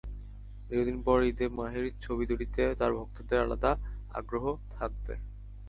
দীর্ঘদিন 0.67 0.97
পর 1.05 1.17
ঈদে 1.23 1.45
মাহির 1.57 1.85
ছবি 2.01 2.23
দুটিতে 2.25 2.63
তাঁর 2.79 2.91
ভক্তদের 2.99 3.39
আলাদা 3.41 3.71
আগ্রহ 4.11 4.45
থাকবে। 4.71 5.13